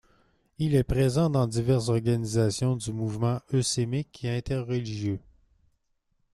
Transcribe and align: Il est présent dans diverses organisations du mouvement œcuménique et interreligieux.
Il 0.57 0.73
est 0.73 0.83
présent 0.83 1.29
dans 1.29 1.45
diverses 1.45 1.89
organisations 1.89 2.75
du 2.75 2.91
mouvement 2.91 3.39
œcuménique 3.53 4.23
et 4.25 4.35
interreligieux. 4.35 5.19